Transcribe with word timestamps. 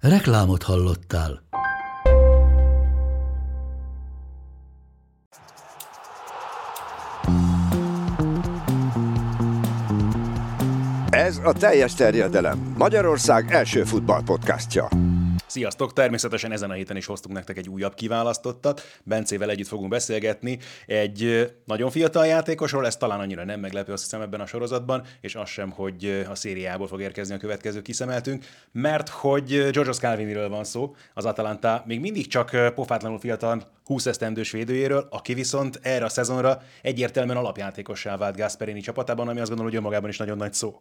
Reklámot 0.00 0.62
hallottál. 0.62 1.42
Ez 11.10 11.40
a 11.44 11.52
teljes 11.52 11.94
terjedelem. 11.94 12.74
Magyarország 12.76 13.52
első 13.52 13.84
futballpodcastja. 13.84 14.88
Sziasztok! 15.48 15.92
Természetesen 15.92 16.52
ezen 16.52 16.70
a 16.70 16.72
héten 16.72 16.96
is 16.96 17.06
hoztunk 17.06 17.34
nektek 17.34 17.56
egy 17.56 17.68
újabb 17.68 17.94
kiválasztottat. 17.94 18.82
Bencével 19.04 19.50
együtt 19.50 19.66
fogunk 19.66 19.90
beszélgetni 19.90 20.58
egy 20.86 21.50
nagyon 21.64 21.90
fiatal 21.90 22.26
játékosról, 22.26 22.86
ez 22.86 22.96
talán 22.96 23.20
annyira 23.20 23.44
nem 23.44 23.60
meglepő, 23.60 23.92
azt 23.92 24.02
hiszem 24.02 24.20
ebben 24.20 24.40
a 24.40 24.46
sorozatban, 24.46 25.04
és 25.20 25.34
az 25.34 25.48
sem, 25.48 25.70
hogy 25.70 26.24
a 26.28 26.34
szériából 26.34 26.86
fog 26.86 27.00
érkezni 27.00 27.34
a 27.34 27.38
következő 27.38 27.82
kiszemeltünk, 27.82 28.44
mert 28.72 29.08
hogy 29.08 29.46
George 29.70 29.92
Calviniről 29.92 30.48
van 30.48 30.64
szó, 30.64 30.94
az 31.14 31.24
Atalanta 31.24 31.82
még 31.86 32.00
mindig 32.00 32.26
csak 32.26 32.74
pofátlanul 32.74 33.18
fiatal 33.18 33.62
20 33.84 34.06
esztendős 34.06 34.50
védőjéről, 34.50 35.06
aki 35.10 35.34
viszont 35.34 35.78
erre 35.82 36.04
a 36.04 36.08
szezonra 36.08 36.62
egyértelműen 36.82 37.36
alapjátékossá 37.36 38.16
vált 38.16 38.36
Gasperini 38.36 38.80
csapatában, 38.80 39.28
ami 39.28 39.40
azt 39.40 39.48
gondolom, 39.48 39.72
hogy 39.72 39.80
önmagában 39.80 40.10
is 40.10 40.16
nagyon 40.16 40.36
nagy 40.36 40.52
szó. 40.52 40.78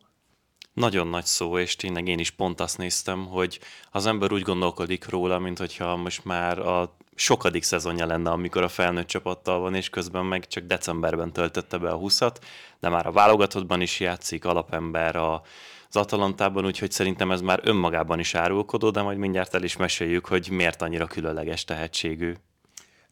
Nagyon 0.77 1.07
nagy 1.07 1.25
szó, 1.25 1.57
és 1.57 1.75
tényleg 1.75 2.07
én 2.07 2.19
is 2.19 2.31
pont 2.31 2.59
azt 2.59 2.77
néztem, 2.77 3.25
hogy 3.25 3.59
az 3.91 4.05
ember 4.05 4.31
úgy 4.31 4.41
gondolkodik 4.41 5.09
róla, 5.09 5.39
mint 5.39 5.57
hogyha 5.57 5.95
most 5.95 6.25
már 6.25 6.59
a 6.59 6.95
sokadik 7.15 7.63
szezonja 7.63 8.05
lenne, 8.05 8.29
amikor 8.29 8.63
a 8.63 8.67
felnőtt 8.67 9.07
csapattal 9.07 9.59
van, 9.59 9.75
és 9.75 9.89
közben 9.89 10.25
meg 10.25 10.47
csak 10.47 10.63
decemberben 10.63 11.33
töltötte 11.33 11.77
be 11.77 11.89
a 11.89 11.97
20 11.97 12.19
de 12.79 12.89
már 12.89 13.05
a 13.05 13.11
válogatottban 13.11 13.81
is 13.81 13.99
játszik, 13.99 14.45
alapember 14.45 15.15
a, 15.15 15.41
az 15.89 15.95
Atalantában, 15.95 16.65
úgyhogy 16.65 16.91
szerintem 16.91 17.31
ez 17.31 17.41
már 17.41 17.59
önmagában 17.63 18.19
is 18.19 18.35
árulkodó, 18.35 18.89
de 18.89 19.01
majd 19.01 19.17
mindjárt 19.17 19.53
el 19.53 19.63
is 19.63 19.77
meséljük, 19.77 20.25
hogy 20.25 20.47
miért 20.51 20.81
annyira 20.81 21.05
különleges 21.05 21.63
tehetségű. 21.63 22.33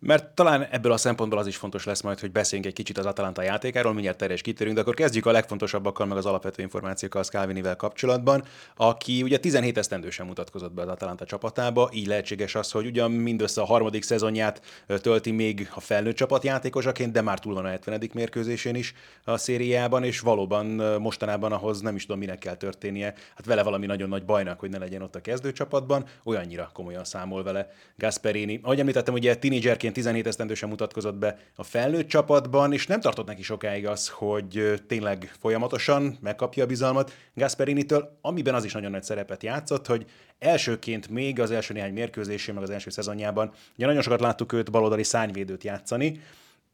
Mert 0.06 0.30
talán 0.30 0.68
ebből 0.72 0.92
a 0.92 0.98
szempontból 0.98 1.40
az 1.40 1.48
is 1.48 1.56
fontos 1.56 1.86
lesz 1.86 2.02
majd, 2.02 2.20
hogy 2.20 2.32
beszéljünk 2.32 2.70
egy 2.70 2.76
kicsit 2.76 2.98
az 2.98 3.06
Atalanta 3.06 3.42
játékáról, 3.42 3.94
mindjárt 3.94 4.18
terjes 4.18 4.42
kitérünk, 4.42 4.76
de 4.76 4.82
akkor 4.82 4.94
kezdjük 4.94 5.26
a 5.26 5.32
legfontosabbakkal, 5.32 6.06
meg 6.06 6.18
az 6.18 6.26
alapvető 6.26 6.62
információkkal 6.62 7.22
az 7.22 7.28
Calvinivel 7.28 7.76
kapcsolatban, 7.76 8.44
aki 8.76 9.24
ugye 9.24 9.38
17 9.38 9.78
esztendősen 9.78 10.26
mutatkozott 10.26 10.74
be 10.74 10.82
az 10.82 10.88
Atalanta 10.88 11.26
csapatába, 11.26 11.90
így 11.94 12.08
lehetséges 12.08 12.56
az, 12.56 12.72
hogy 12.72 12.86
ugyan 12.86 13.12
mindössze 13.12 13.62
a 13.62 13.66
harmadik 13.66 14.04
szezonját 14.04 14.62
tölti 15.02 15.32
még 15.32 15.70
a 15.74 15.80
felnőtt 15.80 16.16
csapat 16.16 16.44
játékosaként, 16.44 17.12
de 17.12 17.22
már 17.22 17.40
túl 17.40 17.54
van 17.54 17.66
a 17.66 17.70
70. 17.70 18.10
mérkőzésén 18.14 18.76
is 18.76 18.94
a 19.24 19.38
szériában, 19.38 20.04
és 20.04 20.20
valóban 20.20 20.66
mostanában 21.00 21.52
ahhoz 21.52 21.82
nem 21.82 21.96
is 21.96 22.06
tudom, 22.06 22.20
minek 22.20 22.40
kell 22.40 22.56
történnie. 22.56 23.14
Hát 23.36 23.46
vele 23.46 23.64
valami 23.64 23.86
nagyon 23.86 24.10
nagy 24.10 24.26
bajnak, 24.26 24.60
hogy 24.60 24.70
ne 24.70 24.78
legyen 24.78 25.02
ott 25.02 25.16
a 25.16 25.22
kezdőcsapatban, 25.22 26.06
olyannyira 26.24 26.70
komolyan 26.74 27.04
számol 27.04 27.44
vele 27.44 27.70
Gasperini. 27.98 28.60
Ahogy 28.64 28.80
említettem, 28.80 29.14
ugye 29.14 29.36
tínédzserként 29.36 29.94
17 29.96 30.28
esztendősen 30.28 30.70
mutatkozott 30.70 31.16
be 31.16 31.38
a 31.56 31.64
felnőtt 31.64 32.08
csapatban, 32.08 32.74
és 32.74 32.88
nem 32.88 33.00
tartott 33.02 33.28
neki 33.28 33.44
sokáig 33.44 33.88
az, 33.88 34.10
hogy 34.10 34.82
tényleg 34.88 35.32
folyamatosan 35.40 36.18
megkapja 36.22 36.64
a 36.64 36.68
bizalmat 36.68 37.12
Gasperini-től, 37.34 38.18
amiben 38.22 38.54
az 38.54 38.64
is 38.64 38.74
nagyon 38.74 38.92
nagy 38.92 39.04
szerepet 39.04 39.44
játszott, 39.44 39.88
hogy 39.88 40.06
elsőként 40.40 41.10
még 41.10 41.40
az 41.40 41.52
első 41.52 41.74
néhány 41.74 41.94
mérkőzésén, 41.94 42.54
meg 42.54 42.64
az 42.64 42.70
első 42.70 42.90
szezonjában, 42.90 43.52
ugye 43.76 43.86
nagyon 43.86 44.02
sokat 44.02 44.20
láttuk 44.20 44.54
őt 44.54 44.72
baloldali 44.72 45.04
szányvédőt 45.04 45.64
játszani, 45.64 46.20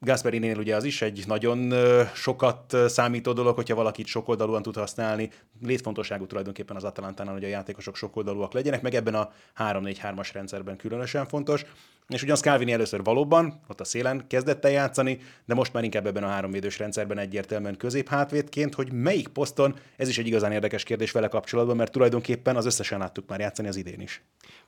Gasperinél 0.04 0.58
ugye 0.58 0.76
az 0.76 0.84
is 0.84 1.02
egy 1.02 1.24
nagyon 1.28 1.74
sokat 2.14 2.76
számító 2.88 3.34
dolog, 3.34 3.56
hogyha 3.56 3.76
valakit 3.76 4.06
sokoldalúan 4.06 4.62
tud 4.62 4.76
használni. 4.76 5.30
Létfontosságú 5.62 6.26
tulajdonképpen 6.26 6.76
az 6.76 6.84
Atalantánál, 6.84 7.34
hogy 7.34 7.44
a 7.44 7.48
játékosok 7.48 7.96
sokoldalúak 7.96 8.54
legyenek, 8.54 8.82
meg 8.82 8.94
ebben 8.94 9.16
a 9.16 9.32
3-4-3-as 9.58 10.30
rendszerben 10.34 10.78
különösen 10.78 11.28
fontos. 11.28 11.66
És 12.14 12.24
ugyan 12.24 12.36
Scalvini 12.36 12.72
először 12.72 13.04
valóban 13.04 13.62
ott 13.68 13.80
a 13.80 13.84
szélen 13.84 14.28
kezdett 14.28 14.66
el 14.66 14.72
játszani, 14.72 15.20
de 15.46 15.54
most 15.54 15.74
már 15.74 15.84
inkább 15.84 16.08
ebben 16.08 16.24
a 16.24 16.28
háromvédős 16.28 16.80
rendszerben 16.80 17.18
egyértelműen 17.18 17.78
középhátvédként, 17.78 18.76
hogy 18.76 18.92
melyik 18.92 19.28
poszton, 19.28 19.76
ez 19.98 20.08
is 20.08 20.18
egy 20.18 20.28
igazán 20.28 20.52
érdekes 20.52 20.84
kérdés 20.84 21.12
vele 21.12 21.28
kapcsolatban, 21.28 21.76
mert 21.76 21.92
tulajdonképpen 21.92 22.56
az 22.56 22.66
összesen 22.66 23.00
láttuk 23.00 23.28
már 23.28 23.40
játszani 23.40 23.68
az 23.68 23.76
idén 23.76 24.00
is. 24.00 24.22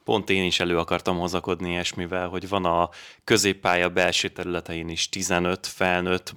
Pont 0.03 0.29
én 0.29 0.43
is 0.43 0.59
elő 0.59 0.77
akartam 0.77 1.17
hozakodni 1.17 1.69
ilyesmivel, 1.69 2.27
hogy 2.27 2.49
van 2.49 2.65
a 2.65 2.89
középpálya 3.23 3.89
belső 3.89 4.27
területein 4.27 4.89
is 4.89 5.09
15 5.09 5.67
felnőtt 5.67 6.33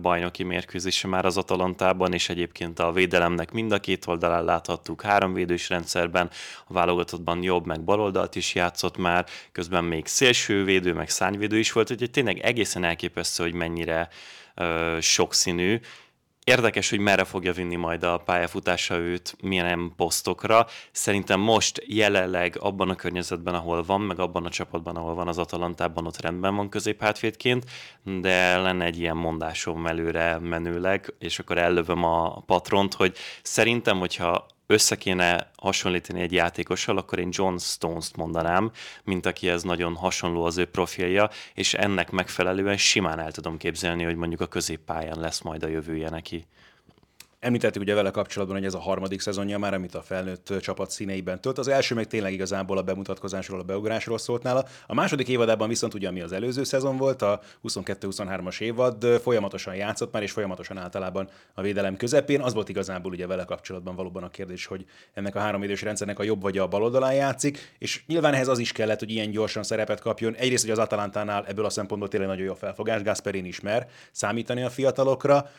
bajnoki 0.00 0.42
mérkőzése 0.42 1.08
már 1.08 1.24
az 1.24 1.36
Atalantában, 1.36 2.12
és 2.12 2.28
egyébként 2.28 2.78
a 2.78 2.92
védelemnek 2.92 3.52
mind 3.52 3.72
a 3.72 3.78
két 3.78 4.06
oldalán 4.06 4.44
láthattuk 4.44 5.02
háromvédős 5.02 5.68
rendszerben, 5.68 6.30
a 6.66 6.72
válogatottban 6.72 7.42
jobb 7.42 7.66
meg 7.66 7.84
baloldalt 7.84 8.34
is 8.36 8.54
játszott 8.54 8.96
már, 8.96 9.26
közben 9.52 9.84
még 9.84 10.06
szélsővédő, 10.46 10.92
meg 10.92 11.08
szányvédő 11.08 11.58
is 11.58 11.72
volt, 11.72 11.90
úgyhogy 11.90 12.10
tényleg 12.10 12.38
egészen 12.38 12.84
elképesztő, 12.84 13.42
hogy 13.42 13.54
mennyire 13.54 14.08
ö, 14.54 14.96
sokszínű, 15.00 15.80
Érdekes, 16.44 16.90
hogy 16.90 16.98
merre 16.98 17.24
fogja 17.24 17.52
vinni 17.52 17.76
majd 17.76 18.02
a 18.02 18.18
pályafutása 18.18 18.96
őt, 18.96 19.36
milyen 19.42 19.92
posztokra. 19.96 20.66
Szerintem 20.92 21.40
most 21.40 21.82
jelenleg 21.86 22.56
abban 22.60 22.90
a 22.90 22.94
környezetben, 22.94 23.54
ahol 23.54 23.82
van, 23.82 24.00
meg 24.00 24.18
abban 24.18 24.44
a 24.44 24.48
csapatban, 24.48 24.96
ahol 24.96 25.14
van 25.14 25.28
az 25.28 25.38
Atalantában, 25.38 26.06
ott 26.06 26.20
rendben 26.20 26.56
van 26.56 26.68
középhátvédként, 26.68 27.64
de 28.04 28.56
lenne 28.56 28.84
egy 28.84 28.98
ilyen 28.98 29.16
mondásom 29.16 29.86
előre 29.86 30.38
menőleg, 30.38 31.14
és 31.18 31.38
akkor 31.38 31.58
ellövöm 31.58 32.04
a 32.04 32.40
patront, 32.40 32.94
hogy 32.94 33.16
szerintem, 33.42 33.98
hogyha 33.98 34.46
össze 34.66 34.96
kéne 34.96 35.50
hasonlítani 35.56 36.20
egy 36.20 36.32
játékossal, 36.32 36.98
akkor 36.98 37.18
én 37.18 37.28
John 37.32 37.56
Stones-t 37.56 38.16
mondanám, 38.16 38.70
mint 39.04 39.26
aki 39.26 39.48
ez 39.48 39.62
nagyon 39.62 39.94
hasonló 39.94 40.44
az 40.44 40.56
ő 40.56 40.64
profilja, 40.64 41.30
és 41.54 41.74
ennek 41.74 42.10
megfelelően 42.10 42.76
simán 42.76 43.18
el 43.18 43.32
tudom 43.32 43.56
képzelni, 43.56 44.04
hogy 44.04 44.16
mondjuk 44.16 44.40
a 44.40 44.46
középpályán 44.46 45.20
lesz 45.20 45.40
majd 45.40 45.62
a 45.62 45.68
jövője 45.68 46.10
neki. 46.10 46.46
Említettük 47.40 47.82
ugye 47.82 47.94
vele 47.94 48.10
kapcsolatban, 48.10 48.56
hogy 48.56 48.66
ez 48.66 48.74
a 48.74 48.78
harmadik 48.78 49.20
szezonja 49.20 49.58
már, 49.58 49.74
amit 49.74 49.94
a 49.94 50.02
felnőtt 50.02 50.52
csapat 50.60 50.90
színeiben 50.90 51.40
tölt. 51.40 51.58
Az 51.58 51.68
első 51.68 51.94
meg 51.94 52.06
tényleg 52.06 52.32
igazából 52.32 52.78
a 52.78 52.82
bemutatkozásról, 52.82 53.60
a 53.60 53.62
beugrásról 53.62 54.18
szólt 54.18 54.42
nála. 54.42 54.64
A 54.86 54.94
második 54.94 55.28
évadában 55.28 55.68
viszont 55.68 55.94
ugye, 55.94 56.08
ami 56.08 56.20
az 56.20 56.32
előző 56.32 56.64
szezon 56.64 56.96
volt, 56.96 57.22
a 57.22 57.40
22-23-as 57.64 58.60
évad, 58.60 59.04
folyamatosan 59.22 59.74
játszott 59.74 60.12
már, 60.12 60.22
és 60.22 60.30
folyamatosan 60.30 60.78
általában 60.78 61.28
a 61.54 61.62
védelem 61.62 61.96
közepén. 61.96 62.40
Az 62.40 62.54
volt 62.54 62.68
igazából 62.68 63.12
ugye 63.12 63.26
vele 63.26 63.44
kapcsolatban 63.44 63.94
valóban 63.94 64.22
a 64.22 64.30
kérdés, 64.30 64.66
hogy 64.66 64.84
ennek 65.14 65.34
a 65.34 65.38
három 65.38 65.62
idős 65.62 65.82
rendszernek 65.82 66.18
a 66.18 66.22
jobb 66.22 66.42
vagy 66.42 66.58
a 66.58 66.66
bal 66.66 66.82
oldalán 66.82 67.14
játszik, 67.14 67.74
és 67.78 68.02
nyilván 68.06 68.34
ehhez 68.34 68.48
az 68.48 68.58
is 68.58 68.72
kellett, 68.72 68.98
hogy 68.98 69.10
ilyen 69.10 69.30
gyorsan 69.30 69.62
szerepet 69.62 70.00
kapjon. 70.00 70.34
Egyrészt, 70.34 70.62
hogy 70.62 70.72
az 70.72 70.78
Atalantánál 70.78 71.44
ebből 71.46 71.64
a 71.64 71.70
szempontból 71.70 72.08
tényleg 72.08 72.28
nagyon 72.28 72.44
jó 72.44 72.54
felfogás, 72.54 73.02
Gasperin 73.02 73.44
ismer 73.44 73.88
számítani 74.12 74.62
a 74.62 74.70
fiatalokra, 74.70 75.50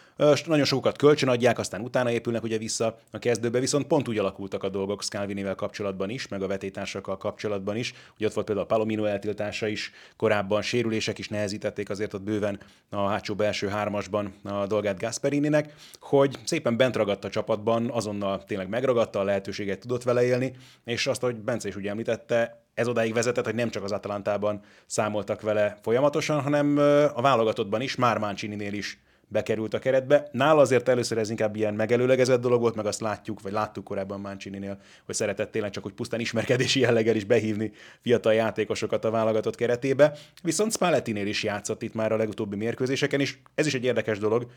nagyon 0.46 0.66
sokat 0.66 0.98
kölcsönadják, 0.98 1.60
aztán 1.68 1.82
utána 1.82 2.12
épülnek 2.12 2.44
ugye 2.44 2.58
vissza 2.58 3.00
a 3.12 3.20
kezdőbe, 3.20 3.60
viszont 3.60 3.88
pont 3.88 4.08
úgy 4.08 4.18
alakultak 4.18 4.64
a 4.64 4.70
dolgok 4.70 5.04
Scalvinivel 5.04 5.56
kapcsolatban 5.56 6.10
is, 6.10 6.28
meg 6.28 6.42
a 6.42 6.48
vetétársakkal 6.48 7.18
kapcsolatban 7.18 7.76
is. 7.76 7.94
Ugye 8.16 8.26
ott 8.26 8.34
volt 8.34 8.46
például 8.46 8.68
a 8.68 8.70
Palomino 8.70 9.06
eltiltása 9.06 9.68
is, 9.68 9.92
korábban 10.18 10.62
sérülések 10.62 11.18
is 11.18 11.28
nehezítették 11.28 11.90
azért 11.90 12.14
ott 12.14 12.22
bőven 12.22 12.60
a 12.90 13.08
hátsó 13.08 13.36
belső 13.36 13.68
hármasban 13.68 14.34
a 14.44 14.68
dolgát 14.68 15.00
Gasperininek, 15.00 15.74
hogy 16.00 16.38
szépen 16.44 16.78
bent 16.78 16.96
ragadt 16.96 17.26
a 17.26 17.30
csapatban, 17.30 17.90
azonnal 17.90 18.44
tényleg 18.44 18.70
megragadta, 18.70 19.20
a 19.20 19.24
lehetőséget 19.24 19.80
tudott 19.80 20.04
vele 20.04 20.24
élni, 20.24 20.56
és 20.86 21.08
azt, 21.08 21.22
hogy 21.22 21.36
Bence 21.36 21.68
is 21.68 21.76
ugye 21.76 21.90
említette, 21.90 22.66
ez 22.74 22.88
odáig 22.88 23.14
vezetett, 23.14 23.46
hogy 23.46 23.56
nem 23.56 23.70
csak 23.70 23.84
az 23.84 23.92
Atalantában 23.92 24.62
számoltak 24.86 25.42
vele 25.42 25.78
folyamatosan, 25.82 26.42
hanem 26.42 26.78
a 27.14 27.22
válogatottban 27.22 27.82
is, 27.82 27.96
már 27.96 28.18
Mancininél 28.18 28.74
is 28.74 29.00
bekerült 29.28 29.74
a 29.74 29.80
keretbe. 29.80 30.28
Nála 30.32 30.62
azért 30.62 30.88
először 30.88 31.18
ez 31.18 31.30
inkább 31.30 31.56
ilyen 31.56 31.74
megelőlegezett 31.74 32.42
dolog 32.42 32.62
volt, 32.62 32.76
meg 32.76 32.86
azt 32.86 33.02
látjuk, 33.02 33.42
vagy 33.42 33.52
láttuk 33.52 33.84
korábban 33.84 34.20
Mancini-nél, 34.20 34.78
hogy 35.06 35.16
szeretett 35.16 35.52
tényleg 35.52 35.72
csak 35.72 35.86
úgy 35.86 35.94
pusztán 35.94 36.20
ismerkedési 36.20 36.80
jelleggel 36.80 37.16
is 37.16 37.24
behívni 37.24 37.72
fiatal 38.02 38.34
játékosokat 38.34 39.06
a 39.06 39.12
válogatott 39.12 39.56
keretébe. 39.56 40.14
Viszont 40.44 40.72
Spallettinél 40.72 41.28
is 41.28 41.44
játszott 41.44 41.82
itt 41.82 41.94
már 41.94 42.12
a 42.12 42.18
legutóbbi 42.18 42.56
mérkőzéseken, 42.56 43.20
és 43.20 43.38
ez 43.56 43.66
is 43.66 43.74
egy 43.74 43.84
érdekes 43.84 44.20
dolog, 44.20 44.48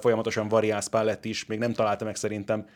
folyamatosan 0.00 0.48
variál 0.48 0.80
Spalletti 0.80 1.28
is, 1.28 1.46
még 1.46 1.58
nem 1.58 1.72
találta 1.72 2.04
meg 2.04 2.16
szerintem 2.16 2.66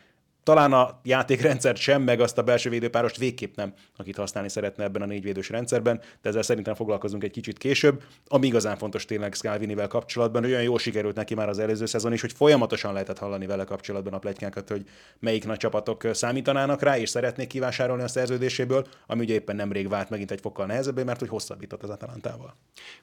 talán 0.49 0.73
a 0.73 1.00
játékrendszert 1.03 1.77
sem, 1.77 2.03
meg 2.03 2.21
azt 2.21 2.39
a 2.39 2.43
belső 2.43 2.71
védőpárost 2.71 3.17
végképp 3.17 3.56
nem, 3.56 3.73
akit 3.97 4.17
használni 4.17 4.49
szeretne 4.49 4.85
ebben 4.85 5.03
a 5.03 5.06
négyvédős 5.06 5.49
rendszerben, 5.49 6.00
de 6.23 6.29
ezzel 6.29 6.43
szerintem 6.43 6.75
foglalkozunk 6.75 7.25
egy 7.25 7.31
kicsit 7.31 7.59
később. 7.59 8.03
Ami 8.29 8.47
igazán 8.47 8.77
fontos 8.77 9.05
tényleg 9.05 9.35
Scalvinivel 9.35 9.89
kapcsolatban, 9.89 10.43
hogy 10.43 10.50
olyan 10.50 10.62
jól 10.62 10.79
sikerült 10.79 11.17
neki 11.17 11.35
már 11.35 11.49
az 11.49 11.59
előző 11.59 11.87
szezon 11.87 12.12
is, 12.12 12.21
hogy 12.21 12.33
folyamatosan 12.33 12.93
lehetett 12.93 13.19
hallani 13.19 13.47
vele 13.47 13.65
kapcsolatban 13.65 14.12
a 14.12 14.19
pletykákat, 14.19 14.69
hogy 14.69 14.89
melyik 15.19 15.47
nagy 15.47 15.56
csapatok 15.56 16.06
számítanának 16.12 16.83
rá, 16.83 16.99
és 16.99 17.09
szeretnék 17.09 17.47
kivásárolni 17.47 18.03
a 18.03 18.09
szerződéséből, 18.09 18.87
ami 19.06 19.21
ugye 19.21 19.35
éppen 19.35 19.56
nemrég 19.56 19.89
vált 19.89 20.11
megint 20.11 20.31
egy 20.31 20.41
fokkal 20.41 20.67
nehezebbé, 20.67 21.03
mert 21.03 21.19
hogy 21.19 21.29
hosszabbított 21.29 21.83
az 21.83 21.91
Atalantával. 21.91 22.55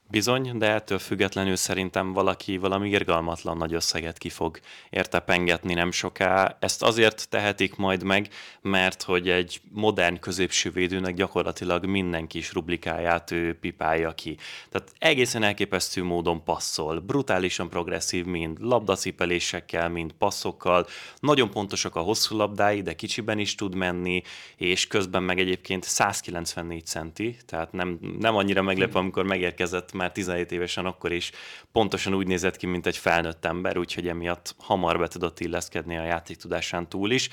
Bizony, 0.10 0.58
de 0.58 0.74
ettől 0.74 1.00
függetlenül 1.00 1.56
szerintem 1.56 2.14
valaki 2.14 2.58
valami 2.58 2.90
irgalmatlan 2.90 3.58
nagy 3.58 3.74
összeget 3.74 4.18
ki 4.18 4.30
fog 4.30 4.60
érte 4.90 5.20
pengetni 5.20 5.74
nem 5.74 5.92
soká. 5.92 6.58
Ezt 6.60 6.84
azért 6.84 7.30
tehetik 7.36 7.76
majd 7.76 8.04
meg, 8.04 8.28
mert 8.62 9.04
hogy 9.04 9.30
egy 9.30 9.62
modern 9.72 10.20
középső 10.20 10.70
védőnek 10.72 11.14
gyakorlatilag 11.14 11.86
minden 11.86 12.28
kis 12.28 12.54
rublikáját 12.54 13.32
ő 13.32 13.58
pipálja 13.60 14.12
ki. 14.12 14.38
Tehát 14.70 14.92
egészen 14.98 15.44
elképesztő 15.44 16.04
módon 16.04 16.44
passzol, 16.44 17.00
brutálisan 17.00 17.70
progresszív, 17.70 18.26
mind 18.26 18.58
labdacipelésekkel, 18.60 19.90
mind 19.90 20.12
passzokkal, 20.12 20.88
nagyon 21.20 21.50
pontosak 21.50 21.96
a 21.96 22.00
hosszú 22.00 22.38
labdái, 22.38 22.82
de 22.82 22.94
kicsiben 22.94 23.40
is 23.40 23.56
tud 23.56 23.76
menni, 23.76 24.22
és 24.58 24.88
közben 24.88 25.24
meg 25.24 25.40
egyébként 25.40 25.84
194 25.84 26.86
centi, 26.86 27.38
tehát 27.46 27.72
nem, 27.72 28.00
nem 28.20 28.36
annyira 28.36 28.62
meglepő, 28.62 29.00
amikor 29.00 29.24
megérkezett 29.24 29.94
már 29.94 30.12
17 30.12 30.52
évesen, 30.52 30.86
akkor 30.86 31.12
is 31.12 31.32
pontosan 31.72 32.14
úgy 32.14 32.28
nézett 32.28 32.58
ki, 32.58 32.66
mint 32.66 32.86
egy 32.86 32.98
felnőtt 32.98 33.46
ember, 33.46 33.78
úgyhogy 33.78 34.08
emiatt 34.08 34.56
hamar 34.58 35.00
be 35.00 35.08
tudott 35.08 35.40
illeszkedni 35.40 35.98
a 35.98 36.04
játék 36.04 36.38
tudásán 36.38 36.90
túl 36.90 37.12
is. 37.12 37.25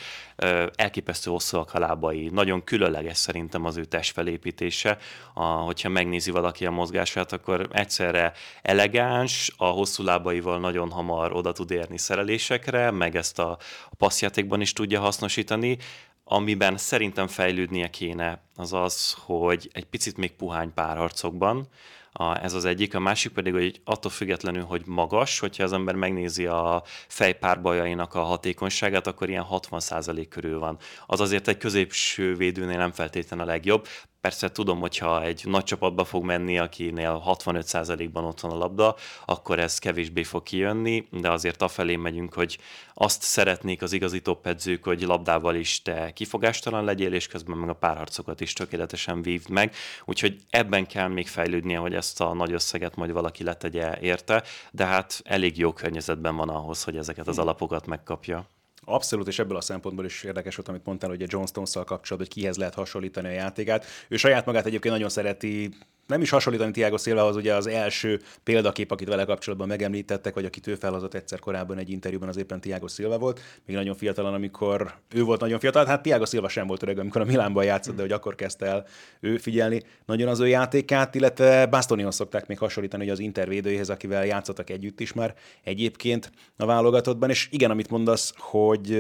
Elképesztő 0.75 1.31
hosszúak 1.31 1.75
a 1.75 1.79
lábai, 1.79 2.29
nagyon 2.33 2.65
különleges 2.65 3.17
szerintem 3.17 3.65
az 3.65 3.77
ő 3.77 3.85
testfelépítése. 3.85 4.99
A, 5.35 5.45
hogyha 5.45 5.89
megnézi 5.89 6.31
valaki 6.31 6.67
a 6.67 6.71
mozgását, 6.71 7.33
akkor 7.33 7.69
egyszerre 7.73 8.33
elegáns, 8.63 9.53
a 9.57 9.67
hosszú 9.67 10.03
lábaival 10.05 10.59
nagyon 10.59 10.91
hamar 10.91 11.33
oda 11.33 11.53
tud 11.53 11.71
érni 11.71 11.99
szerelésekre, 11.99 12.91
meg 12.91 13.17
ezt 13.17 13.39
a 13.39 13.59
passzjátékban 13.99 14.61
is 14.61 14.73
tudja 14.73 15.01
hasznosítani, 15.01 15.79
amiben 16.25 16.77
szerintem 16.77 17.27
fejlődnie 17.27 17.91
kéne, 17.91 18.43
az 18.57 18.73
az, 18.73 19.17
hogy 19.19 19.71
egy 19.73 19.85
picit 19.85 20.17
még 20.17 20.33
puhány 20.33 20.75
párharcokban, 20.75 21.69
a, 22.13 22.43
ez 22.45 22.53
az 22.53 22.65
egyik. 22.65 22.95
A 22.95 23.01
másik 23.01 23.33
pedig, 23.33 23.53
hogy 23.53 23.81
attól 23.85 24.11
függetlenül, 24.11 24.65
hogy 24.65 24.83
magas, 24.87 25.39
hogyha 25.39 25.65
az 25.65 25.73
ember 25.73 25.95
megnézi 25.95 26.47
a 26.47 26.83
fejpárbajainak 27.09 28.15
a 28.15 28.23
hatékonyságát, 28.23 29.07
akkor 29.07 29.29
ilyen 29.29 29.47
60% 29.51 30.27
körül 30.29 30.59
van. 30.59 30.79
Az 31.07 31.21
azért 31.21 31.49
egy 31.49 31.59
középső 31.59 32.35
védőnél 32.35 32.79
nem 32.79 32.93
feltétlenül 32.93 33.45
a 33.45 33.49
legjobb. 33.49 33.87
Persze 34.21 34.51
tudom, 34.51 34.81
hogyha 34.81 35.23
egy 35.23 35.43
nagy 35.45 35.65
csapatba 35.65 36.05
fog 36.05 36.25
menni, 36.25 36.59
akinél 36.59 37.23
65%-ban 37.27 38.25
ott 38.25 38.41
van 38.41 38.51
a 38.51 38.57
labda, 38.57 38.97
akkor 39.25 39.59
ez 39.59 39.79
kevésbé 39.79 40.23
fog 40.23 40.43
kijönni, 40.43 41.07
de 41.11 41.31
azért 41.31 41.63
afelé 41.63 41.97
megyünk, 41.97 42.35
hogy 42.35 42.59
azt 42.95 43.23
szeretnék 43.23 43.83
az 43.83 43.93
igazi 43.93 44.21
toppedzők, 44.21 44.85
hogy 44.85 45.03
labdával 45.03 45.55
is 45.55 45.83
te 45.83 46.13
kifogástalan 46.13 46.85
legyél, 46.85 47.13
és 47.13 47.27
közben 47.27 47.57
meg 47.57 47.69
a 47.69 47.75
párharcokat 47.75 48.41
is 48.43 48.53
tökéletesen 48.53 49.23
vívd 49.23 49.49
meg. 49.49 49.75
Úgyhogy 50.05 50.37
ebben 50.51 50.87
kell 50.87 51.09
még 51.09 51.29
fejlődnie, 51.29 51.79
hogy 51.79 51.95
ezt 51.95 52.21
a 52.21 52.35
nagy 52.35 52.53
összeget 52.53 52.97
majd 52.97 53.13
valaki 53.13 53.45
letegye 53.45 53.99
érte, 54.01 54.43
de 54.71 54.85
hát 54.85 55.21
elég 55.25 55.59
jó 55.59 55.73
környezetben 55.73 56.37
van 56.37 56.49
ahhoz, 56.49 56.85
hogy 56.85 56.97
ezeket 56.97 57.29
az 57.29 57.39
alapokat 57.39 57.87
megkapja. 57.87 58.47
Abszolút, 58.85 59.29
és 59.29 59.39
ebből 59.39 59.57
a 59.57 59.61
szempontból 59.61 60.05
is 60.05 60.23
érdekes 60.23 60.57
volt, 60.57 60.69
amit 60.69 60.85
mondtál, 60.85 61.11
hogy 61.11 61.23
a 61.23 61.27
John 61.29 61.47
Stones-szal 61.47 61.85
kapcsolatban, 61.85 62.33
hogy 62.33 62.43
kihez 62.43 62.57
lehet 62.57 62.75
hasonlítani 62.75 63.29
a 63.29 63.31
játékát. 63.31 63.87
Ő 64.09 64.17
saját 64.17 64.47
magát 64.47 64.67
egyébként 64.67 64.95
nagyon 64.95 65.09
szereti 65.09 65.75
nem 66.07 66.21
is 66.21 66.31
hasonlítani 66.31 66.71
Tiago 66.71 66.99
Silvahoz, 66.99 67.37
ugye 67.37 67.55
az 67.55 67.67
első 67.67 68.21
példakép, 68.43 68.91
akit 68.91 69.09
vele 69.09 69.25
kapcsolatban 69.25 69.69
megemlítettek, 69.69 70.35
vagy 70.35 70.45
akit 70.45 70.67
ő 70.67 70.75
felhozott 70.75 71.15
egyszer 71.15 71.39
korábban 71.39 71.79
egy 71.79 71.91
interjúban, 71.91 72.29
az 72.29 72.37
éppen 72.37 72.61
Tiago 72.61 72.89
Silva 72.89 73.19
volt, 73.19 73.41
még 73.67 73.77
nagyon 73.77 73.95
fiatalan, 73.95 74.35
amikor 74.35 74.95
ő 75.15 75.23
volt 75.23 75.41
nagyon 75.41 75.59
fiatal, 75.59 75.85
hát 75.85 76.03
Tiago 76.03 76.27
Silva 76.27 76.49
sem 76.49 76.67
volt 76.67 76.83
öreg, 76.83 76.99
amikor 76.99 77.21
a 77.21 77.25
Milánban 77.25 77.65
játszott, 77.65 77.97
de 77.97 78.03
hogy 78.03 78.13
akkor 78.13 78.35
kezdte 78.35 78.67
el 78.67 78.87
ő 79.21 79.37
figyelni 79.37 79.83
nagyon 80.07 80.29
az 80.29 80.41
ő 80.41 80.49
játékát, 80.49 81.15
illetve 81.15 81.67
Bastonion 81.67 82.11
szokták 82.11 82.47
még 82.47 82.59
hasonlítani, 82.59 83.03
hogy 83.03 83.13
az 83.13 83.19
intervédőjéhez, 83.19 83.91
akivel 83.91 84.27
játszottak 84.27 84.71
együtt 84.71 85.01
is 85.01 85.13
már 85.13 85.35
egyébként 85.65 86.33
a 86.57 86.67
válogatottban, 86.67 87.31
és 87.31 87.49
igen, 87.51 87.71
amit 87.71 87.91
mondasz, 87.91 88.35
hogy 88.37 88.97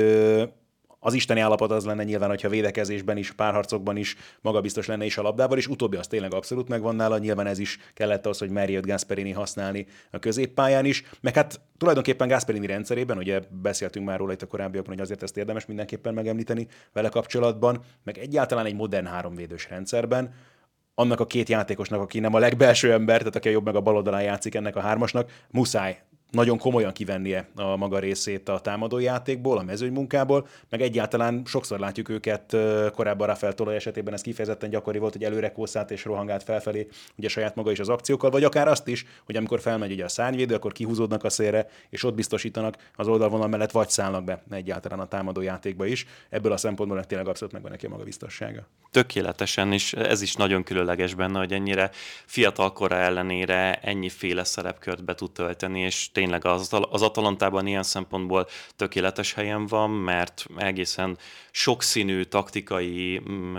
az 1.04 1.14
isteni 1.14 1.40
állapot 1.40 1.70
az 1.70 1.84
lenne 1.84 2.04
nyilván, 2.04 2.28
hogyha 2.28 2.49
védekezésben 2.49 3.16
is, 3.16 3.32
párharcokban 3.32 3.96
is 3.96 4.16
magabiztos 4.40 4.87
lenne 4.87 5.04
is 5.04 5.16
a 5.16 5.22
labdával, 5.22 5.58
és 5.58 5.66
utóbbi 5.66 5.96
az 5.96 6.06
tényleg 6.06 6.34
abszolút 6.34 6.69
megvan 6.69 6.96
nála, 6.96 7.19
nyilván 7.19 7.46
ez 7.46 7.58
is 7.58 7.78
kellett 7.94 8.26
az, 8.26 8.38
hogy 8.38 8.50
merje 8.50 8.81
Gasperini 8.81 9.32
használni 9.32 9.87
a 10.10 10.19
középpályán 10.19 10.84
is, 10.84 11.04
meg 11.20 11.34
hát 11.34 11.60
tulajdonképpen 11.78 12.28
Gasperini 12.28 12.66
rendszerében, 12.66 13.19
ugye 13.19 13.40
beszéltünk 13.62 14.06
már 14.06 14.19
róla 14.19 14.32
itt 14.32 14.43
a 14.43 14.46
korábbiakban, 14.46 14.93
hogy 14.93 15.02
azért 15.02 15.22
ezt 15.22 15.37
érdemes 15.37 15.66
mindenképpen 15.66 16.14
megemlíteni 16.14 16.66
vele 16.93 17.08
kapcsolatban, 17.08 17.82
meg 18.04 18.19
egyáltalán 18.19 18.66
egy 18.66 18.75
modern 18.75 19.06
háromvédős 19.06 19.69
rendszerben, 19.69 20.34
annak 20.94 21.20
a 21.20 21.26
két 21.26 21.49
játékosnak, 21.49 22.00
aki 22.00 22.20
nem 22.20 22.34
a 22.34 22.38
legbelső 22.38 22.93
ember, 22.93 23.19
tehát 23.19 23.37
aki 23.37 23.49
a 23.49 23.50
jobb 23.50 23.64
meg 23.64 23.75
a 23.75 23.81
bal 23.81 23.96
oldalán 23.96 24.22
játszik 24.22 24.54
ennek 24.54 24.76
a 24.76 24.81
hármasnak, 24.81 25.31
muszáj 25.50 26.02
nagyon 26.32 26.58
komolyan 26.58 26.93
kivennie 26.93 27.49
a 27.55 27.76
maga 27.76 27.99
részét 27.99 28.49
a 28.49 28.61
támadójátékból, 28.61 29.58
a 29.58 29.62
mezőnymunkából, 29.62 30.46
meg 30.69 30.81
egyáltalán 30.81 31.43
sokszor 31.44 31.79
látjuk 31.79 32.08
őket, 32.08 32.56
korábban 32.94 33.26
Rafael 33.26 33.52
Tolaj 33.52 33.75
esetében 33.75 34.14
ez 34.14 34.20
kifejezetten 34.20 34.70
gyakori 34.70 34.99
volt, 34.99 35.12
hogy 35.12 35.25
előre 35.25 35.52
kószált 35.52 35.90
és 35.90 36.05
rohangált 36.05 36.43
felfelé, 36.43 36.88
ugye 37.17 37.29
saját 37.29 37.55
maga 37.55 37.70
is 37.70 37.79
az 37.79 37.88
akciókkal, 37.88 38.31
vagy 38.31 38.44
akár 38.44 38.69
azt 38.69 38.88
is, 38.88 39.06
hogy 39.25 39.37
amikor 39.37 39.61
felmegy 39.61 39.93
ugye 39.93 40.05
a 40.05 40.08
szárnyvédő, 40.08 40.55
akkor 40.55 40.73
kihúzódnak 40.73 41.25
a 41.25 41.31
szélre, 41.31 41.67
és 41.90 42.05
ott 42.05 42.14
biztosítanak 42.14 42.76
az 42.94 43.08
oldalvonal 43.08 43.49
mellett, 43.49 43.70
vagy 43.70 43.88
szállnak 43.88 44.25
be 44.25 44.43
egyáltalán 44.50 45.00
a 45.00 45.08
támadójátékba 45.08 45.87
is. 45.87 46.06
Ebből 46.31 46.52
a 46.52 46.56
szempontból 46.56 47.05
tényleg 47.05 47.28
abszolút 47.28 47.52
megvan 47.52 47.70
neki 47.70 47.87
a 47.87 47.88
maga 47.88 48.05
biztossága. 48.05 48.67
Tökéletesen, 48.90 49.73
és 49.73 49.93
ez 49.93 50.23
is 50.23 50.35
nagyon 50.35 50.62
különleges 50.62 51.14
benne, 51.14 51.38
hogy 51.38 51.52
ennyire 51.52 51.90
fiatal 52.26 52.73
kora 52.73 52.96
ellenére 52.96 53.75
ennyiféle 53.75 54.44
szerepkört 54.44 55.05
be 55.05 55.14
tud 55.14 55.32
tölteni, 55.32 55.81
és 55.81 56.11
tényleg 56.22 56.44
az, 56.44 56.72
az 56.90 57.02
Atalantában 57.02 57.66
ilyen 57.66 57.82
szempontból 57.82 58.46
tökéletes 58.76 59.32
helyen 59.32 59.66
van, 59.66 59.90
mert 59.90 60.46
egészen 60.56 61.19
sokszínű 61.50 62.22
taktikai 62.22 63.22
mm, 63.30 63.56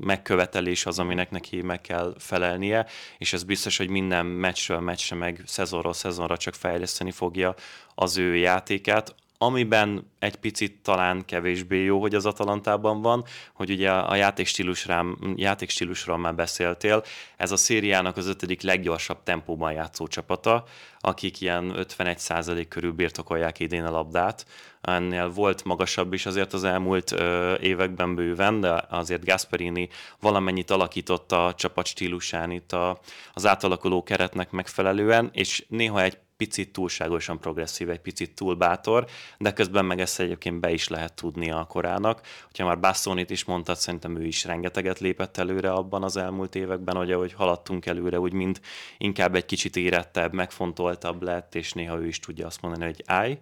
megkövetelés 0.00 0.86
az, 0.86 0.98
aminek 0.98 1.30
neki 1.30 1.62
meg 1.62 1.80
kell 1.80 2.14
felelnie, 2.18 2.86
és 3.18 3.32
ez 3.32 3.42
biztos, 3.42 3.76
hogy 3.76 3.88
minden 3.88 4.26
meccsről 4.26 4.80
meccsre, 4.80 5.16
meg 5.16 5.42
szezonról 5.44 5.92
szezonra 5.92 6.36
csak 6.36 6.54
fejleszteni 6.54 7.10
fogja 7.10 7.54
az 7.94 8.16
ő 8.16 8.36
játékát, 8.36 9.14
amiben 9.38 10.10
egy 10.18 10.36
picit 10.36 10.78
talán 10.82 11.24
kevésbé 11.24 11.84
jó, 11.84 12.00
hogy 12.00 12.14
az 12.14 12.26
Atalantában 12.26 13.02
van, 13.02 13.24
hogy 13.54 13.70
ugye 13.70 13.90
a 13.90 14.14
játékstílusra, 14.14 15.04
játékstílusról 15.34 16.16
már 16.16 16.34
beszéltél, 16.34 17.02
ez 17.36 17.52
a 17.52 17.56
szériának 17.56 18.16
az 18.16 18.26
ötödik 18.26 18.62
leggyorsabb 18.62 19.22
tempóban 19.22 19.72
játszó 19.72 20.06
csapata, 20.06 20.64
akik 21.00 21.40
ilyen 21.40 21.72
51% 21.76 22.66
körül 22.68 22.92
birtokolják 22.92 23.60
idén 23.60 23.84
a 23.84 23.90
labdát. 23.90 24.46
Ennél 24.80 25.30
volt 25.30 25.64
magasabb 25.64 26.12
is 26.12 26.26
azért 26.26 26.52
az 26.52 26.64
elmúlt 26.64 27.12
ö, 27.12 27.54
években 27.54 28.14
bőven, 28.14 28.60
de 28.60 28.84
azért 28.88 29.24
Gasperini 29.24 29.88
valamennyit 30.20 30.70
alakította 30.70 31.46
a 31.46 31.54
csapat 31.54 31.86
stílusán 31.86 32.50
itt 32.50 32.72
a, 32.72 33.00
az 33.32 33.46
átalakuló 33.46 34.02
keretnek 34.02 34.50
megfelelően, 34.50 35.30
és 35.32 35.64
néha 35.68 36.02
egy 36.02 36.18
picit 36.36 36.72
túlságosan 36.72 37.38
progresszív, 37.38 37.90
egy 37.90 38.00
picit 38.00 38.34
túl 38.34 38.54
bátor, 38.54 39.06
de 39.38 39.52
közben 39.52 39.84
meg 39.84 40.00
ezt 40.00 40.20
egyébként 40.20 40.60
be 40.60 40.72
is 40.72 40.88
lehet 40.88 41.14
tudni 41.14 41.50
a 41.50 41.64
korának. 41.64 42.20
Hogyha 42.46 42.66
már 42.66 42.80
Bassonit 42.80 43.30
is 43.30 43.44
mondtad, 43.44 43.76
szerintem 43.76 44.16
ő 44.16 44.24
is 44.24 44.44
rengeteget 44.44 44.98
lépett 44.98 45.36
előre 45.36 45.72
abban 45.72 46.02
az 46.02 46.16
elmúlt 46.16 46.54
években, 46.54 46.96
hogy 46.96 47.12
ahogy 47.12 47.32
haladtunk 47.32 47.86
előre, 47.86 48.20
úgy 48.20 48.32
mind 48.32 48.60
inkább 48.98 49.34
egy 49.34 49.46
kicsit 49.46 49.76
érettebb, 49.76 50.32
megfontoltabb 50.32 51.22
lett, 51.22 51.54
és 51.54 51.72
néha 51.72 51.98
ő 51.98 52.06
is 52.06 52.20
tudja 52.20 52.46
azt 52.46 52.62
mondani, 52.62 52.84
hogy 52.84 53.02
állj, 53.06 53.38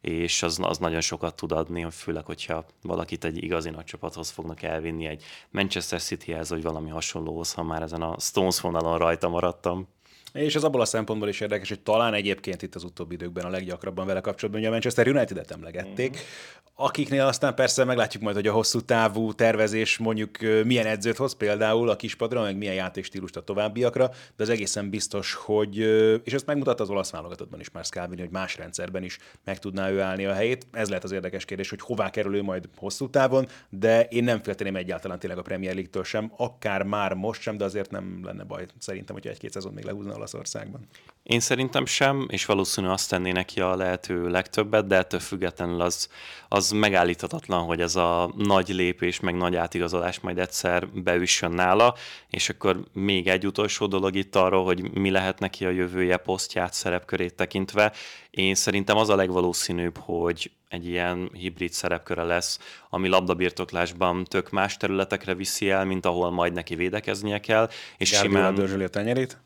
és 0.00 0.42
az, 0.42 0.58
az 0.62 0.78
nagyon 0.78 1.00
sokat 1.00 1.36
tud 1.36 1.52
adni, 1.52 1.86
főleg, 1.90 2.24
hogyha 2.24 2.66
valakit 2.82 3.24
egy 3.24 3.42
igazi 3.42 3.70
nagy 3.70 3.84
csapathoz 3.84 4.30
fognak 4.30 4.62
elvinni, 4.62 5.06
egy 5.06 5.24
Manchester 5.50 6.00
Cityhez, 6.00 6.48
vagy 6.48 6.62
valami 6.62 6.90
hasonlóhoz, 6.90 7.52
ha 7.52 7.62
már 7.62 7.82
ezen 7.82 8.02
a 8.02 8.18
Stones 8.18 8.60
vonalon 8.60 8.98
rajta 8.98 9.28
maradtam. 9.28 9.88
És 10.32 10.54
ez 10.54 10.64
abból 10.64 10.80
a 10.80 10.84
szempontból 10.84 11.28
is 11.28 11.40
érdekes, 11.40 11.68
hogy 11.68 11.80
talán 11.80 12.14
egyébként 12.14 12.62
itt 12.62 12.74
az 12.74 12.84
utóbbi 12.84 13.14
időkben 13.14 13.44
a 13.44 13.48
leggyakrabban 13.48 14.06
vele 14.06 14.20
kapcsolatban, 14.20 14.60
hogy 14.60 14.70
a 14.70 14.72
Manchester 14.72 15.08
United-et 15.08 15.50
emlegették, 15.50 16.10
mm-hmm 16.10 16.68
akiknél 16.80 17.22
aztán 17.22 17.54
persze 17.54 17.84
meglátjuk 17.84 18.22
majd, 18.22 18.34
hogy 18.34 18.46
a 18.46 18.52
hosszú 18.52 18.80
távú 18.80 19.32
tervezés 19.32 19.98
mondjuk 19.98 20.38
milyen 20.64 20.86
edzőt 20.86 21.16
hoz 21.16 21.34
például 21.34 21.88
a 21.88 21.96
kispadra, 21.96 22.42
meg 22.42 22.56
milyen 22.56 22.74
játékstílust 22.74 23.36
a 23.36 23.40
továbbiakra, 23.40 24.08
de 24.36 24.42
az 24.42 24.48
egészen 24.48 24.90
biztos, 24.90 25.34
hogy, 25.34 25.76
és 26.24 26.32
ezt 26.32 26.46
megmutatta 26.46 26.82
az 26.82 26.90
olasz 26.90 27.10
válogatottban 27.10 27.60
is 27.60 27.70
már 27.70 27.84
Scalvini, 27.84 28.20
hogy 28.20 28.30
más 28.30 28.56
rendszerben 28.56 29.02
is 29.02 29.18
meg 29.44 29.58
tudná 29.58 29.90
ő 29.90 30.00
állni 30.00 30.24
a 30.24 30.32
helyét. 30.32 30.66
Ez 30.72 30.88
lehet 30.88 31.04
az 31.04 31.12
érdekes 31.12 31.44
kérdés, 31.44 31.70
hogy 31.70 31.80
hová 31.80 32.10
kerül 32.10 32.34
ő 32.34 32.42
majd 32.42 32.68
hosszú 32.76 33.10
távon, 33.10 33.48
de 33.68 34.04
én 34.04 34.24
nem 34.24 34.42
félteném 34.42 34.76
egyáltalán 34.76 35.18
tényleg 35.18 35.38
a 35.38 35.42
Premier 35.42 35.72
League-től 35.72 36.04
sem, 36.04 36.32
akár 36.36 36.82
már 36.82 37.14
most 37.14 37.40
sem, 37.40 37.56
de 37.56 37.64
azért 37.64 37.90
nem 37.90 38.20
lenne 38.24 38.44
baj 38.44 38.66
szerintem, 38.78 39.14
hogy 39.14 39.26
egy-két 39.26 39.52
szezon 39.52 39.72
még 39.72 39.84
lehúzna 39.84 40.17
Olaszországban. 40.18 40.88
Én 41.28 41.40
szerintem 41.40 41.86
sem, 41.86 42.26
és 42.30 42.44
valószínű 42.44 42.86
azt 42.86 43.10
tenné 43.10 43.32
neki 43.32 43.60
a 43.60 43.76
lehető 43.76 44.28
legtöbbet, 44.28 44.86
de 44.86 44.96
ettől 44.96 45.20
függetlenül 45.20 45.80
az, 45.80 46.08
az 46.48 46.70
megállíthatatlan, 46.70 47.64
hogy 47.64 47.80
ez 47.80 47.96
a 47.96 48.32
nagy 48.36 48.68
lépés, 48.68 49.20
meg 49.20 49.36
nagy 49.36 49.56
átigazolás 49.56 50.20
majd 50.20 50.38
egyszer 50.38 50.88
beüssön 50.88 51.52
nála, 51.52 51.94
és 52.30 52.48
akkor 52.48 52.84
még 52.92 53.28
egy 53.28 53.46
utolsó 53.46 53.86
dolog 53.86 54.16
itt 54.16 54.36
arról, 54.36 54.64
hogy 54.64 54.90
mi 54.90 55.10
lehet 55.10 55.38
neki 55.38 55.64
a 55.64 55.70
jövője 55.70 56.16
posztját, 56.16 56.72
szerepkörét 56.72 57.34
tekintve. 57.34 57.92
Én 58.30 58.54
szerintem 58.54 58.96
az 58.96 59.08
a 59.08 59.16
legvalószínűbb, 59.16 59.98
hogy 59.98 60.50
egy 60.68 60.86
ilyen 60.86 61.30
hibrid 61.32 61.72
szerepköre 61.72 62.22
lesz, 62.22 62.58
ami 62.90 63.08
labdabirtoklásban 63.08 64.24
tök 64.24 64.50
más 64.50 64.76
területekre 64.76 65.34
viszi 65.34 65.70
el, 65.70 65.84
mint 65.84 66.06
ahol 66.06 66.30
majd 66.30 66.52
neki 66.52 66.74
védekeznie 66.74 67.40
kell. 67.40 67.68
És 67.96 68.10
Gárdiola 68.10 68.36
simán... 68.38 68.54
dörzsöli 68.54 68.84
a 68.84 68.88
tenyerét? 68.88 69.38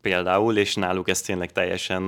Például, 0.00 0.56
és 0.56 0.74
náluk 0.74 1.08
ez 1.08 1.20
tényleg 1.20 1.52
teljesen 1.52 2.02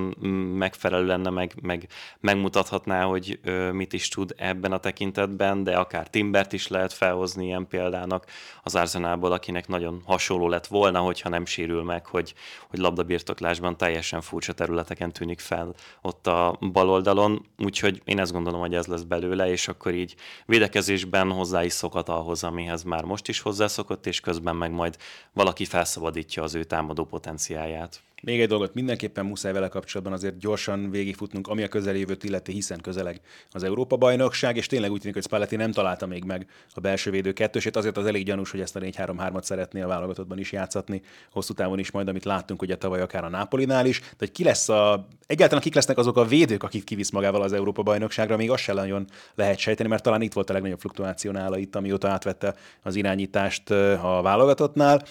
megfelelő 0.57 1.05
lenne, 1.05 1.29
meg, 1.29 1.53
meg 1.61 1.87
megmutathatná, 2.19 3.03
hogy 3.03 3.39
ö, 3.43 3.71
mit 3.71 3.93
is 3.93 4.07
tud 4.07 4.33
ebben 4.37 4.71
a 4.71 4.77
tekintetben, 4.77 5.63
de 5.63 5.77
akár 5.77 6.09
Timbert 6.09 6.53
is 6.53 6.67
lehet 6.67 6.93
felhozni 6.93 7.45
ilyen 7.45 7.67
példának 7.67 8.25
az 8.63 8.75
Arsenalból, 8.75 9.31
akinek 9.31 9.67
nagyon 9.67 10.01
hasonló 10.05 10.47
lett 10.47 10.67
volna, 10.67 10.99
hogyha 10.99 11.29
nem 11.29 11.45
sérül 11.45 11.83
meg, 11.83 12.05
hogy, 12.05 12.33
hogy 12.69 12.79
labdabirtoklásban 12.79 13.77
teljesen 13.77 14.21
furcsa 14.21 14.53
területeken 14.53 15.11
tűnik 15.11 15.39
fel 15.39 15.73
ott 16.01 16.27
a 16.27 16.57
bal 16.71 16.89
oldalon, 16.89 17.45
úgyhogy 17.57 18.01
én 18.05 18.19
ezt 18.19 18.31
gondolom, 18.31 18.59
hogy 18.59 18.75
ez 18.75 18.85
lesz 18.85 19.01
belőle, 19.01 19.49
és 19.49 19.67
akkor 19.67 19.93
így 19.93 20.15
védekezésben 20.45 21.31
hozzá 21.31 21.63
is 21.63 21.73
szokhat 21.73 22.09
ahhoz, 22.09 22.43
amihez 22.43 22.83
már 22.83 23.03
most 23.03 23.27
is 23.27 23.39
hozzászokott, 23.39 24.05
és 24.05 24.19
közben 24.19 24.55
meg 24.55 24.71
majd 24.71 24.97
valaki 25.33 25.65
felszabadítja 25.65 26.43
az 26.43 26.55
ő 26.55 26.63
támadó 26.63 27.05
potenciáját 27.05 27.71
pályát. 27.73 28.01
Még 28.25 28.41
egy 28.41 28.47
dolgot 28.47 28.73
mindenképpen 28.73 29.25
muszáj 29.25 29.53
vele 29.53 29.67
kapcsolatban 29.67 30.13
azért 30.13 30.37
gyorsan 30.37 30.91
végigfutnunk, 30.91 31.47
ami 31.47 31.63
a 31.63 31.67
közeljövőt 31.67 32.23
illeti, 32.23 32.51
hiszen 32.51 32.81
közeleg 32.81 33.21
az 33.51 33.63
Európa-bajnokság, 33.63 34.57
és 34.57 34.67
tényleg 34.67 34.91
úgy 34.91 34.99
tűnik, 34.99 35.13
hogy 35.13 35.23
Spalletti 35.23 35.55
nem 35.55 35.71
találta 35.71 36.05
még 36.05 36.23
meg 36.23 36.47
a 36.73 36.79
belső 36.79 37.11
védő 37.11 37.33
kettősét, 37.33 37.75
azért 37.75 37.97
az 37.97 38.05
elég 38.05 38.25
gyanús, 38.25 38.51
hogy 38.51 38.59
ezt 38.59 38.75
a 38.75 38.79
4-3-3-at 38.79 39.41
szeretné 39.41 39.81
a 39.81 39.87
válogatottban 39.87 40.39
is 40.39 40.51
játszatni, 40.51 41.01
hosszú 41.31 41.53
távon 41.53 41.79
is 41.79 41.91
majd, 41.91 42.07
amit 42.07 42.25
láttunk 42.25 42.61
ugye 42.61 42.75
tavaly 42.75 43.01
akár 43.01 43.23
a 43.23 43.29
Nápolinál 43.29 43.85
is, 43.85 43.99
de 43.99 44.15
hogy 44.17 44.31
ki 44.31 44.43
lesz 44.43 44.69
a, 44.69 45.07
egyáltalán 45.27 45.63
kik 45.63 45.75
lesznek 45.75 45.97
azok 45.97 46.17
a 46.17 46.25
védők, 46.25 46.63
akik 46.63 46.83
kivisz 46.83 47.11
magával 47.11 47.41
az 47.41 47.53
Európa-bajnokságra, 47.53 48.37
még 48.37 48.51
azt 48.51 48.63
sem 48.63 48.75
nagyon 48.75 49.07
lehet 49.35 49.57
sejteni, 49.57 49.89
mert 49.89 50.03
talán 50.03 50.21
itt 50.21 50.33
volt 50.33 50.49
a 50.49 50.53
legnagyobb 50.53 50.79
fluktuáció 50.79 51.31
nála 51.31 51.57
itt, 51.57 51.75
amióta 51.75 52.09
átvette 52.09 52.55
az 52.83 52.95
irányítást 52.95 53.71
a 54.01 54.19
válogatottnál 54.21 55.03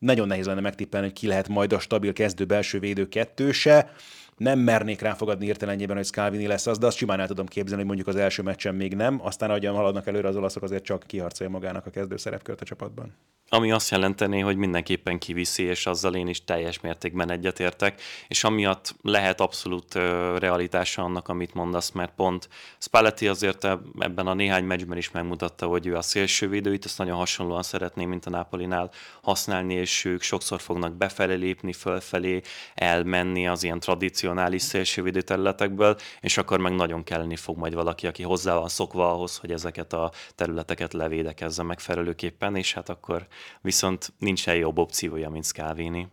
nagyon 0.00 0.26
nehéz 0.26 0.46
lenne 0.46 0.60
megtippelni, 0.60 1.06
hogy 1.06 1.16
ki 1.16 1.26
lehet 1.26 1.48
majd 1.48 1.72
a 1.72 1.78
stabil 1.78 2.12
kezdő 2.12 2.44
belső 2.44 2.78
védő 2.78 3.08
kettőse. 3.08 3.90
Nem 4.36 4.58
mernék 4.58 5.00
ráfogadni 5.00 5.44
hirtelenjében, 5.44 5.96
hogy 5.96 6.04
Scalvini 6.04 6.46
lesz 6.46 6.66
az, 6.66 6.78
de 6.78 6.86
azt 6.86 6.96
simán 6.96 7.20
el 7.20 7.26
tudom 7.26 7.46
képzelni, 7.46 7.78
hogy 7.78 7.86
mondjuk 7.86 8.08
az 8.08 8.16
első 8.16 8.42
meccsen 8.42 8.74
még 8.74 8.94
nem, 8.94 9.20
aztán 9.22 9.50
ahogyan 9.50 9.74
haladnak 9.74 10.06
előre 10.06 10.28
az 10.28 10.36
olaszok, 10.36 10.62
azért 10.62 10.84
csak 10.84 11.04
kiharcolja 11.06 11.52
magának 11.52 11.86
a 11.86 11.90
kezdő 11.90 12.16
szerepkört 12.16 12.60
a 12.60 12.64
csapatban. 12.64 13.16
Ami 13.52 13.70
azt 13.72 13.90
jelenteni, 13.90 14.40
hogy 14.40 14.56
mindenképpen 14.56 15.18
kiviszi, 15.18 15.62
és 15.62 15.86
azzal 15.86 16.14
én 16.14 16.28
is 16.28 16.44
teljes 16.44 16.80
mértékben 16.80 17.30
egyetértek, 17.30 18.00
és 18.28 18.44
amiatt 18.44 18.94
lehet 19.02 19.40
abszolút 19.40 19.94
realitása 20.38 21.02
annak, 21.02 21.28
amit 21.28 21.54
mondasz, 21.54 21.90
mert 21.90 22.14
pont 22.14 22.48
Spalletti 22.78 23.28
azért 23.28 23.64
ebben 23.98 24.26
a 24.26 24.34
néhány 24.34 24.64
meccsben 24.64 24.96
is 24.98 25.10
megmutatta, 25.10 25.66
hogy 25.66 25.86
ő 25.86 25.96
a 25.96 26.02
szélsővédő, 26.02 26.72
itt 26.72 26.84
ezt 26.84 26.98
nagyon 26.98 27.16
hasonlóan 27.16 27.62
szeretné, 27.62 28.04
mint 28.04 28.26
a 28.26 28.30
Napolinál 28.30 28.90
használni, 29.22 29.74
és 29.74 30.04
ők 30.04 30.22
sokszor 30.22 30.60
fognak 30.60 30.92
befelé 30.92 31.34
lépni, 31.34 31.72
fölfelé, 31.72 32.40
elmenni 32.74 33.48
az 33.48 33.62
ilyen 33.62 33.80
tradicionális 33.80 34.62
szélsővédő 34.62 35.20
területekből, 35.20 35.96
és 36.20 36.36
akkor 36.36 36.58
meg 36.58 36.74
nagyon 36.74 37.04
kelleni 37.04 37.36
fog 37.36 37.56
majd 37.56 37.74
valaki, 37.74 38.06
aki 38.06 38.22
hozzá 38.22 38.54
van 38.54 38.68
szokva 38.68 39.12
ahhoz, 39.12 39.36
hogy 39.36 39.52
ezeket 39.52 39.92
a 39.92 40.12
területeket 40.34 40.92
levédekezze 40.92 41.62
megfelelőképpen, 41.62 42.56
és 42.56 42.72
hát 42.72 42.88
akkor 42.88 43.26
viszont 43.60 44.12
nincsen 44.18 44.54
jobb 44.54 44.78
opciója, 44.78 45.30
mint 45.30 45.44
Scalvini. 45.44 46.08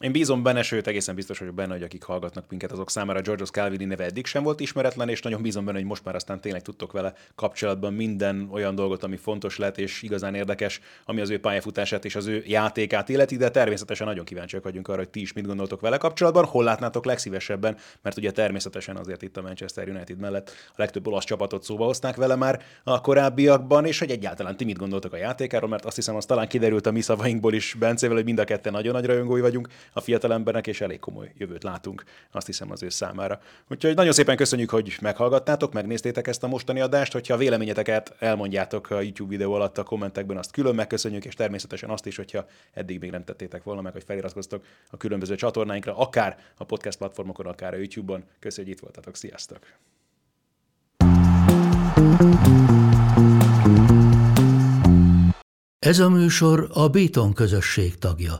Én 0.00 0.12
bízom 0.12 0.42
benne, 0.42 0.62
sőt 0.62 0.86
egészen 0.86 1.14
biztos 1.14 1.38
vagyok 1.38 1.54
benne, 1.54 1.72
hogy 1.72 1.82
akik 1.82 2.02
hallgatnak 2.02 2.44
minket, 2.48 2.72
azok 2.72 2.90
számára 2.90 3.20
George 3.20 3.44
Calvini 3.44 3.84
neve 3.84 4.04
eddig 4.04 4.26
sem 4.26 4.42
volt 4.42 4.60
ismeretlen, 4.60 5.08
és 5.08 5.22
nagyon 5.22 5.42
bízom 5.42 5.64
benne, 5.64 5.78
hogy 5.78 5.86
most 5.86 6.04
már 6.04 6.14
aztán 6.14 6.40
tényleg 6.40 6.62
tudtok 6.62 6.92
vele 6.92 7.14
kapcsolatban 7.34 7.94
minden 7.94 8.48
olyan 8.52 8.74
dolgot, 8.74 9.02
ami 9.02 9.16
fontos 9.16 9.58
lett 9.58 9.78
és 9.78 10.02
igazán 10.02 10.34
érdekes, 10.34 10.80
ami 11.04 11.20
az 11.20 11.30
ő 11.30 11.40
pályafutását 11.40 12.04
és 12.04 12.16
az 12.16 12.26
ő 12.26 12.42
játékát 12.46 13.08
illeti, 13.08 13.36
de 13.36 13.50
természetesen 13.50 14.06
nagyon 14.06 14.24
kíváncsiak 14.24 14.62
vagyunk 14.62 14.88
arra, 14.88 14.98
hogy 14.98 15.08
ti 15.08 15.20
is 15.20 15.32
mit 15.32 15.46
gondoltok 15.46 15.80
vele 15.80 15.96
kapcsolatban, 15.96 16.44
hol 16.44 16.64
látnátok 16.64 17.04
legszívesebben, 17.04 17.76
mert 18.02 18.16
ugye 18.16 18.30
természetesen 18.30 18.96
azért 18.96 19.22
itt 19.22 19.36
a 19.36 19.42
Manchester 19.42 19.88
United 19.88 20.18
mellett 20.18 20.50
a 20.68 20.74
legtöbb 20.76 21.06
olasz 21.06 21.24
csapatot 21.24 21.62
szóba 21.62 21.84
hozták 21.84 22.16
vele 22.16 22.34
már 22.34 22.62
a 22.84 23.00
korábbiakban, 23.00 23.86
és 23.86 23.98
hogy 23.98 24.10
egyáltalán 24.10 24.56
ti 24.56 24.64
mit 24.64 24.78
gondoltok 24.78 25.12
a 25.12 25.16
játékáról, 25.16 25.68
mert 25.68 25.84
azt 25.84 25.96
hiszem, 25.96 26.16
az 26.16 26.24
talán 26.24 26.48
kiderült 26.48 26.86
a 26.86 26.90
mi 26.90 27.00
szavainkból 27.00 27.54
is 27.54 27.74
Bencével, 27.78 28.16
hogy 28.16 28.24
mind 28.24 28.38
a 28.38 28.44
ketten 28.44 28.72
nagyon 28.72 28.92
nagy 28.92 29.06
rajongói 29.06 29.40
vagyunk 29.40 29.68
a 29.92 30.00
fiatal 30.00 30.32
embernek, 30.32 30.66
és 30.66 30.80
elég 30.80 30.98
komoly 30.98 31.32
jövőt 31.36 31.62
látunk, 31.62 32.04
azt 32.30 32.46
hiszem 32.46 32.70
az 32.70 32.82
ő 32.82 32.88
számára. 32.88 33.40
Úgyhogy 33.70 33.94
nagyon 33.94 34.12
szépen 34.12 34.36
köszönjük, 34.36 34.70
hogy 34.70 34.96
meghallgattátok, 35.00 35.72
megnéztétek 35.72 36.26
ezt 36.26 36.42
a 36.42 36.48
mostani 36.48 36.80
adást, 36.80 37.12
hogyha 37.12 37.34
a 37.34 37.36
véleményeteket 37.36 38.14
elmondjátok 38.18 38.90
a 38.90 39.00
YouTube 39.00 39.30
videó 39.30 39.52
alatt 39.52 39.78
a 39.78 39.82
kommentekben, 39.82 40.36
azt 40.36 40.50
külön 40.50 40.74
megköszönjük, 40.74 41.24
és 41.24 41.34
természetesen 41.34 41.90
azt 41.90 42.06
is, 42.06 42.16
hogyha 42.16 42.46
eddig 42.72 43.00
még 43.00 43.10
nem 43.10 43.24
tettétek 43.24 43.62
volna 43.62 43.80
meg, 43.80 43.92
hogy 43.92 44.04
feliratkoztok 44.04 44.64
a 44.90 44.96
különböző 44.96 45.34
csatornáinkra, 45.34 45.96
akár 45.96 46.38
a 46.56 46.64
podcast 46.64 46.98
platformokon, 46.98 47.46
akár 47.46 47.74
a 47.74 47.76
YouTube-on. 47.76 48.24
Köszönjük, 48.38 48.64
hogy 48.66 48.76
itt 48.76 48.80
voltatok, 48.80 49.16
sziasztok! 49.16 49.58
Ez 55.78 55.98
a 55.98 56.08
műsor 56.08 56.70
a 56.72 56.88
Béton 56.88 57.32
közösség 57.32 57.98
tagja. 57.98 58.36